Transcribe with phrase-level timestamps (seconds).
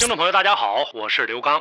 [0.00, 1.60] 听众朋友，大家好，我是刘刚。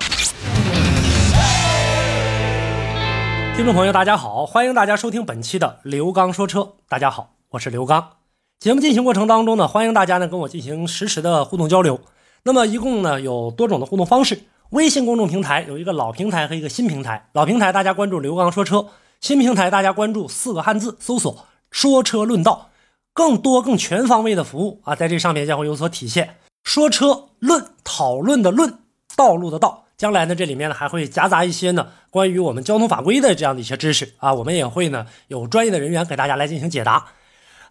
[3.53, 6.75] 听众朋友，大家好，欢迎大家收听本期的刘刚说车。
[6.87, 8.11] 大家好，我是刘刚。
[8.57, 11.99] 节目进行过程当中呢，欢迎大家呢跟我进行实时的互动交流。
[12.43, 14.43] 那么一共呢有多种的互动方式。
[14.69, 17.27] 微信公众平台有一个老平台和一个新平台。
[17.33, 18.87] 老平台大家关注刘刚说车，
[19.19, 22.69] 新平台大家关注四个汉字，搜索“说车论道”，
[23.11, 26.37] 更多更全方位的服务啊，在这上面将会有所体现。
[26.63, 28.79] 说车论讨论的论，
[29.15, 37.07] 道路的道，将来呢这里面呢还会夹杂一些呢关于我们交通法规的这样的一些知识啊，我们也会呢有专业的人员给大家来进行解答。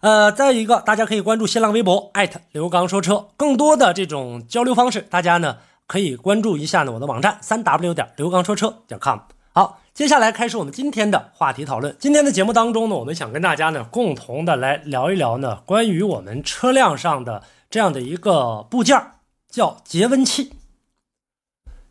[0.01, 9.19] 呃，再一个，大家可以关注新浪微博艾特刘刚说车，更多的这种交流方式，大家呢可以关注一下呢我的网站三 w 点刘刚说车点 com。
[9.53, 11.95] 好，接下来开始我们今天的话题讨论。
[11.99, 17.43] 今天的节目当中呢，我们想跟大家呢共同的来聊一聊呢关于我们车辆上的。
[17.69, 18.99] 这样的一个部件
[19.47, 20.53] 叫节温器。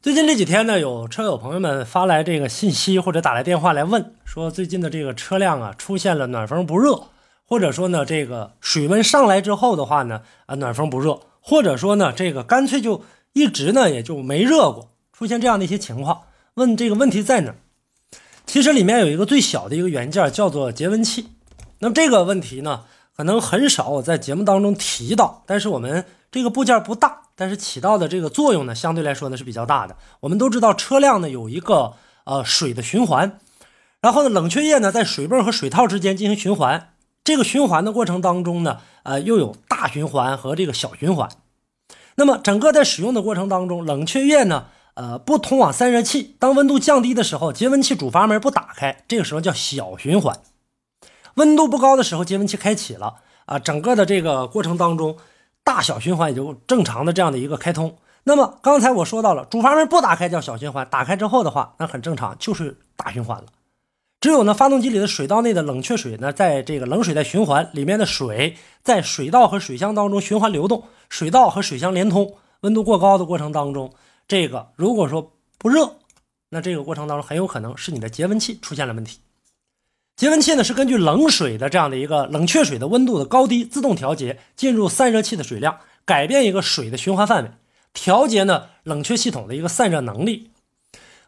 [0.02, 7.04] 最近这几天呢，有车友朋友们发来这个信息或者打来电话来问，说最近的这个车辆啊出现了暖风不热，
[7.44, 16.22] 或者说呢这个水温上来之后的话呢啊暖风不热，或者说呢这个干脆就一直呢也就没热过，出现这样的一些情况，
[16.54, 17.54] 问这个问题在哪？
[18.46, 21.28] 其实里面有一个最小的一个元件叫做节温器。
[21.80, 22.86] 那么这个问题呢？
[23.18, 29.96] 可能很少我在节目当中提到，但是我们这个部件不大，但是起到的这个作用呢，相对来说呢是比较大的。
[30.20, 33.40] 我们都知道车辆呢有一个呃水的循环，
[34.00, 36.90] 然后呢冷却液呢在水泵和水套之间进行循环，
[37.24, 41.28] 这个循环的过程当中呢，呃又有大循环和这个小循环。
[42.14, 50.38] 那么整个在使用的过程当中，冷却液呢呃不通往散热器，当温度降低的时候，节温器主阀门不打开，这个时候叫小循环。
[51.38, 53.14] 温度不高的时候，节温器开启了
[53.46, 55.16] 啊，整个的这个过程当中，
[55.62, 57.96] 大小循环也就正常的这样的一个开通。
[58.24, 63.46] 那么刚才我说到了，主阀门不打开叫小循环，打开之后的话，那很正常，就是大循环了。
[64.20, 72.34] 只有呢，发动机里的水道内的冷却水呢，在这个冷水在循环，里面的水在水道和水箱当中循环流动，水道和水箱连通。
[72.62, 73.92] 温度过高的过程当中，
[74.26, 75.94] 这个如果说不热，
[76.48, 79.20] 那这个过程当中很有可能是你的节温器出现了问题。
[80.18, 87.50] 节温器呢是根据冷水的这样的一个冷却水的温度的高低自动调节进入散热器的水量，改变一个水的循环范围，
[87.94, 90.50] 调节呢冷却系统的一个散热能力，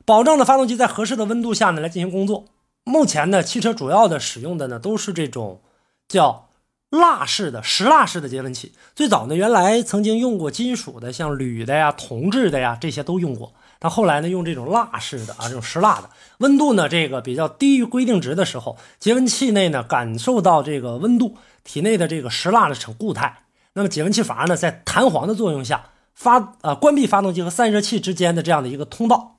[0.05, 2.47] 保证呢发动机在合适的温度下呢来进行工作。
[2.83, 5.61] 目前呢汽车主要的使用的呢都是这种
[6.09, 6.49] 叫
[6.91, 8.73] 蜡式的石蜡式的节温器。
[8.97, 13.53] 最早呢原来曾经用过金属的，像铝的呀、铜制的呀这些都用过。
[13.83, 23.45] 但后来呢，用这种蜡式的啊，这种石蜡的，温度呢这个比较低于规定值的时候，节温器内呢感受到这个温度，体内的这个石蜡呢呈固态。
[23.73, 29.39] 那么节温器阀呢在弹簧的作用下发呃关闭发动机和散热器之间的这样的一个通道。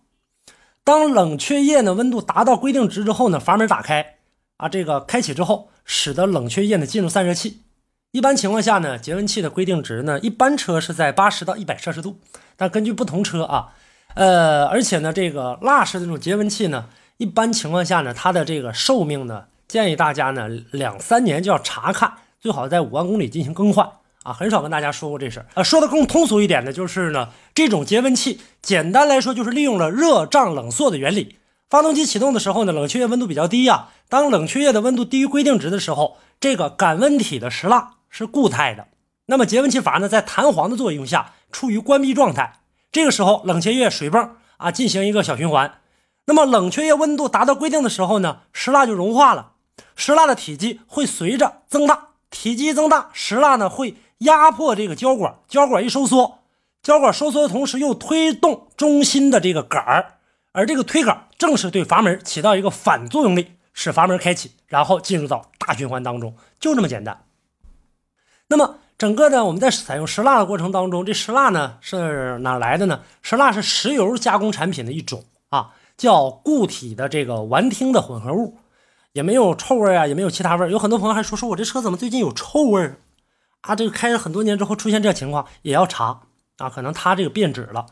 [0.83, 4.15] 当冷却液呢温度达到规定值之后呢，阀门打开
[4.57, 7.61] 啊，这个开启之后，使得冷却液呢进入散热器。
[8.11, 12.19] 一般情况下呢，节温器的规定值呢，一般车是在八十到一百摄氏度，
[12.57, 13.73] 但根据不同车啊。
[14.15, 16.85] 呃，而且呢，这个蜡式的这种节温器呢，
[17.17, 23.87] 一般情况下呢，它的这个寿命呢，建议大家呢两三年就要查看，最好在五万公里进行更换
[24.23, 24.33] 啊。
[24.33, 25.63] 很少跟大家说过这事儿啊。
[25.63, 31.37] 说的更通俗一点的就是呢，这种节温器简单来说就是利用了热胀冷缩的原理。
[31.69, 33.87] 发动机启动的时候呢，冷却液温度比较低呀。
[34.09, 38.87] 当冷却液的温度低于规定值的时候，这个感温体的石蜡是固态的，
[39.27, 42.55] 那么节温器阀呢，在弹簧的作用下处于关闭状态。
[42.91, 45.79] 这个时候，冷却液水泵啊进行一个小循环，
[46.25, 49.53] 那么冷却液温度达到规定的时候呢，石蜡就融化了，
[49.95, 56.39] 石蜡的体积会随着增大，体积增大，石蜡呢会压迫这个胶管，胶管一收缩，
[56.83, 60.15] 胶管收缩的同时又推动中心的这个杆儿，
[60.51, 67.23] 而这个推杆正是对阀门起到一个反作用力，使阀门开启，然后进入到大循环当中，就这么简单。
[68.47, 68.79] 那么。
[69.01, 73.01] 整个呢，我们在采用石蜡的过程当中，这石蜡呢是哪来的呢？
[73.23, 78.59] 石蜡是石油加工产品的一种啊，叫固体的这个烷烃的混合物，
[79.13, 80.69] 也没有臭味啊，也没有其他味。
[80.69, 82.99] 有很多朋友还说说我这车怎么最近有臭味儿
[83.61, 83.75] 啊？
[83.75, 86.21] 这个开了很多年之后出现这情况也要查
[86.59, 87.87] 啊，可能它这个变质了。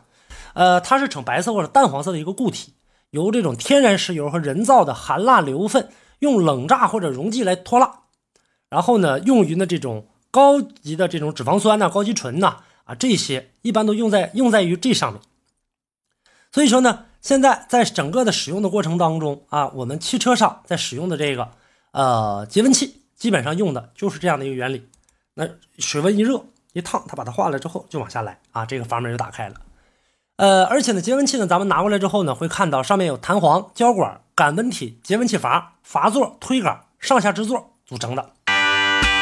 [0.54, 2.74] 呃，它是呈白色或者淡黄色的一个固体，
[3.10, 5.88] 由这种天然石油和人造的含蜡硫分
[6.20, 8.02] 用冷榨或者溶剂来脱蜡，
[8.68, 15.20] 然后呢，用于呢这种高级的这种脂肪酸呐、高级醇呐啊这些一般都用在用在于这上面。
[16.52, 21.50] 所以说呢，现在在整个的使用的过程当中啊，我们汽车上在使用的这个
[21.92, 24.88] 呃节温器，基本上用的就是这样的一个原理。
[25.34, 25.48] 那
[25.78, 29.54] 水温一热一烫，它把它化了之后就往下来啊，这个阀门就打开了。
[30.36, 38.32] 呃，而且呢，节温器呢，咱们拿过来之后呢，会看到上面有弹簧、胶管、感温体、节温器阀、阀座、推杆、上下支座组成的。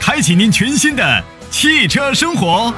[0.00, 2.72] 开启您全新的汽车生活。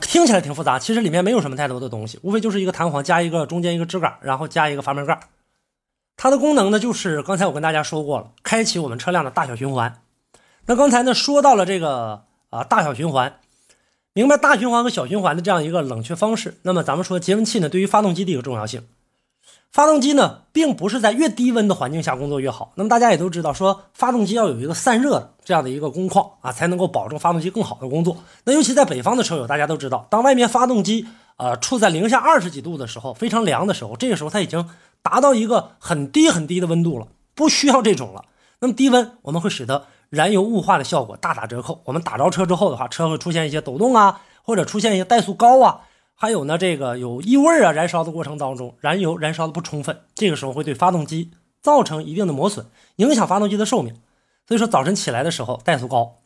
[0.00, 5.18] 听起来挺复杂，其实里面没有什么太多的东西，无非就是一个弹簧加一个中间一个支杆，然后加一个阀门盖。
[6.16, 10.00] 它的功能呢，就是刚才我跟大家说过了，开启我们车辆的大小循环。
[10.66, 13.40] 那刚才呢说到了这个啊大小循环，
[14.12, 16.58] 明白大循环和小循环的这样一个冷却方式。
[16.62, 18.86] 那么咱们说节温器呢对于发动机的一个重要性，
[19.70, 22.72] 发动机呢并不是在越低温的环境下工作越好。
[22.74, 28.16] 那么大家也都知道，说发动机要有一个散热的这样的一个工况啊，才能够保证发动机更好的工作。
[28.44, 31.06] 那尤其在北方的车友，大家都知道，当外面发动机
[31.36, 34.68] 呃处在零下二十几度的时候，非常凉的时候，这个时候它已经。
[35.04, 38.24] 达到一个很低很低的温度了，不需要这种了。
[38.60, 41.80] 那么低温我们会使得燃油雾化的效果大打折扣。
[41.86, 45.80] 我们打着车之后的话，车会出现一些抖动啊，或者出现一些怠速高啊，
[46.22, 53.92] 还有呢这个有异味啊，燃烧的过程当中燃油燃烧的不充分，这个时候会对发动机造成一定的磨损，影响发动机的寿命。
[54.46, 56.18] 所以说早晨起来的时候怠速高，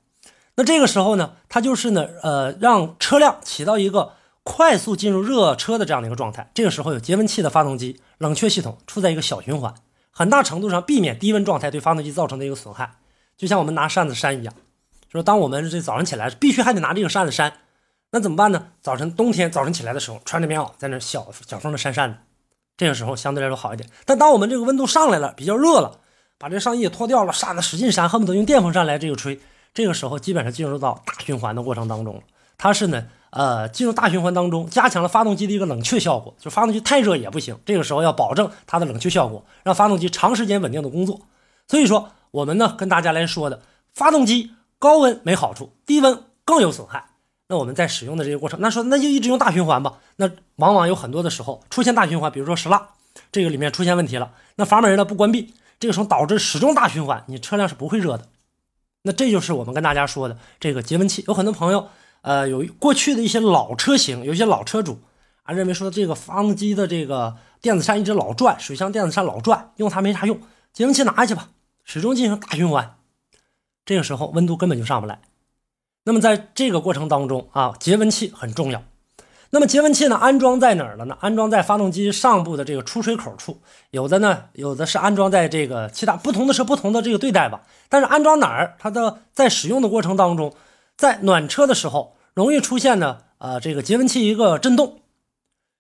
[0.56, 4.12] 那这个时候呢，它就是呢呃让车辆起到一个。
[4.48, 9.74] 快速进入热车的这样的一个状态，这个时候有节温器的发动机冷却系统处在一个小循环，
[10.12, 12.92] 很大程度上避免低温状态对发动机造成的一个损害。
[13.36, 14.54] 就像我们拿扇子扇一样，
[15.10, 17.54] 说当我们这早上起来必须还得拿这个扇子扇，
[18.10, 18.68] 那怎么办呢？
[18.82, 22.18] 早晨冬天早晨起来的时候穿着棉袄在那小小风的扇扇子，
[22.76, 23.88] 这个时候相对来说好一点。
[24.04, 26.00] 但当我们这个温度上来了，比较热了，
[26.38, 29.40] 把这上衣也脱掉了，扇子使劲扇，恨不得用电风扇来这个吹，
[29.74, 32.22] 这个时候基本上进入到大循环的过程当中了。
[32.58, 33.06] 它是呢。
[33.30, 36.34] 呃，进入大循环当中，加强了发动机的一个冷却效果。
[36.38, 41.20] 就发动机太热也不行，这个时候要保证它的冷却效果，让发动机长时间稳定的工作。
[41.68, 43.60] 所以说，我们呢跟大家来说的，
[43.92, 47.10] 发动机高温没好处，低温更有损害。
[47.48, 49.98] 那我们在使用的这个过程，那说那就一直用大循环吧。
[50.16, 52.88] 那往往有很多的时候出现大循环，比如说石蜡
[53.30, 58.28] 这个里面出现问题了，那阀门呢不关闭，这个时候导致始终大循环，你车辆是不会热的。
[59.02, 61.24] 那这就是我们跟大家说的这个节温器。
[61.28, 61.88] 有很多朋友。
[62.22, 64.98] 呃，有过去的一些老车型，有一些老车主
[65.44, 70.40] 啊，认为说这个发动机的这个电子扇一直老转，水箱电子扇老转，用它没啥用，
[70.72, 71.50] 节温器拿下去吧，
[71.84, 72.96] 始终进行大循环，
[73.84, 75.20] 这个时候温度根本就上不来。
[76.06, 78.80] 那么在这个过程当中啊，节温器很重要。
[79.50, 81.18] 那么节温器呢，安装在哪儿了呢？
[81.20, 87.62] 安装在发动机上部的这个出水口处，有的呢，有的是安装在这个其他不同的是不同的这个对待吧。
[87.88, 90.54] 但是安装哪儿，它的在使用的过程当中，
[90.96, 92.14] 在暖车的时候。
[92.34, 95.00] 容易出现呢，呃，这个节温器一个震动，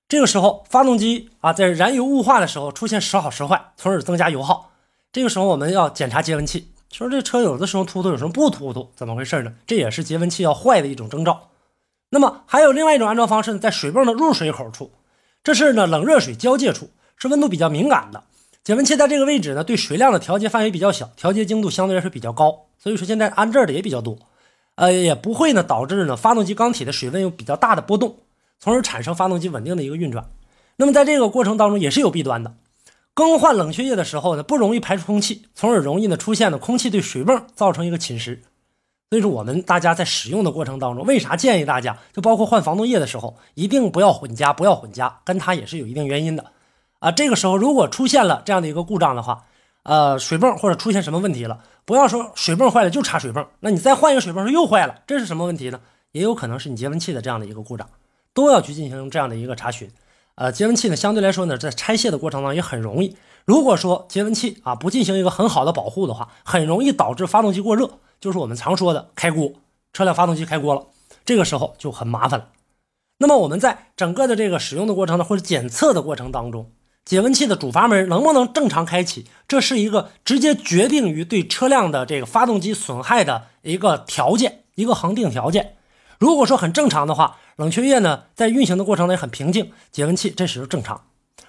[0.08, 4.70] 这个时候发动机啊，在燃油雾化的时候出现时好时坏，从而增加油耗。
[5.12, 9.52] 这个时候我们要检查节温器，说这车有的时候突突，有时候不突突，怎么回事呢？
[9.66, 11.50] 这也是节温器要坏的一种征兆。
[12.08, 14.90] 那么还有另外一种安装方式呢，在水泵的入水口处，
[15.44, 16.88] 这是呢冷热水交界处，
[17.18, 18.24] 是温度比较敏感的。
[18.64, 24.16] 节温器在这个位置呢，对水量的调节范围比较小，调节精度相对来说比较高，所以说现在安这儿的也比较多。
[24.76, 28.16] 呃，也不会呢，导致呢发动机缸体的水温有比较大的波动，
[28.58, 30.30] 从而产生发动机稳定的一个运转。
[30.76, 32.54] 那么在这个过程当中也是有弊端的，
[33.16, 38.40] 更换冷却液的时候呢，不容易排出空气，从而容易呢出现呢空气对水泵造成一个侵蚀。
[39.08, 46.52] 所以说我们大家在使用的过程当中，为啥建议大家就包括换防冻液的时候，一定不要混加，不要混加，跟它也是有一定原因的。
[46.98, 49.44] 啊，这个时候如果出现了这样的一个故障的话，
[49.84, 51.60] 呃，水泵或者出现什么问题了？
[51.86, 55.80] 不要说水泵坏了就插水泵，那你再换一个水泵说又坏了，这是什么问题呢？
[56.12, 57.88] 也有可能是你节温器的这样的一个故障，
[58.34, 59.90] 都要去进行这样的一个查询。
[60.36, 63.16] 呃，节温器呢相对来说呢，在拆卸的过程当中也很容易。
[63.46, 67.90] 如果说节温器啊不进行一个很好的保护的话，很容易导致发动机过热，
[68.20, 69.52] 就是我们常说的开锅。
[69.94, 70.86] 车辆发动机开锅了，
[71.24, 72.48] 这个时候就很麻烦了。
[73.18, 76.70] 那么我们在整个的这个使用的过程呢，或者检测的过程当中，
[77.06, 85.75] 解温器的主阀门能不能正常开启，这是一个直接决定于对车辆的这个发动机损害的一个条件，一个恒定条件。
[86.18, 91.02] 如果说很正常的话，冷却液呢在运行的过程呢也很平静，解温器这时候正常。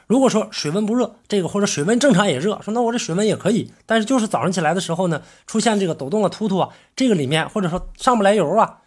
[0.07, 8.79] 如果说水温不热，这个或者水温正常也热，说那我这水温也可以，但是就是早上起来的时候呢，出现这个抖动啊、突突啊，这个里面或者说上不来油啊。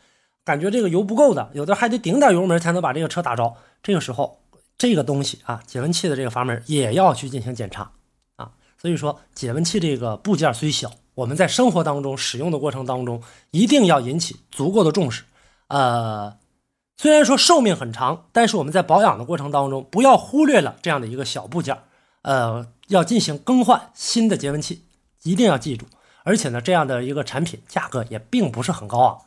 [0.42, 3.54] 感觉这个油不够的，有的还得顶点油门才能把这个车打着。
[3.82, 4.40] 这个时候，
[4.78, 7.92] 这个东西啊，解温器的这个阀门也要去进行检查
[8.36, 8.50] 啊。
[8.80, 15.24] 所以说，解温器这个部件虽小，我们在生活当中使用的过程当中，一定要引起足够的重视。
[15.70, 16.36] 呃，
[16.96, 21.78] 虽然说寿命很长，但是我们在保养的过程当中，不要忽略了这样的一个小部件。
[22.22, 24.84] 呃，要进行更换新的节温器，
[25.22, 25.86] 一定要记住。
[26.24, 29.18] 而且呢，这样的一个产品价格也并不是很高啊。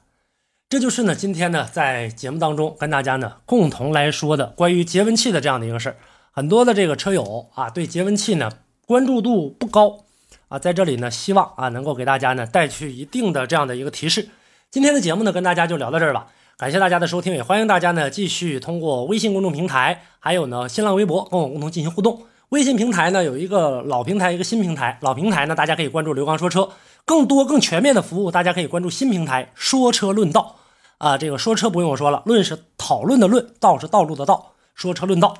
[0.70, 5.96] 这就是呢，今天呢，在节目当中跟大家呢共同来说的关于节温器的这样的一个事儿。
[6.32, 8.52] 很多的这个车友啊，对节温器呢
[8.86, 10.04] 关注度不高
[10.50, 14.30] 啊，在这里呢，希望啊能够给大家呢带去一定的这样的一个提示。
[14.74, 16.30] 今天的节目呢，跟大家就聊到这儿吧。
[16.58, 22.24] 感谢大家的收听，也欢迎大家呢继续通过微信公众平台，还有呢新浪微博跟我共同进行互动。
[22.50, 24.98] 微信平台呢有一个老平台，一个新平台。
[25.02, 26.70] 老平台呢，大家可以关注刘刚说车，
[27.06, 30.56] 更多更全面的服务，大家可以关注新平台说车论道。
[30.98, 35.36] 啊，这个说车不用我说了，论是讨论的论，道是道路的道，说车论道。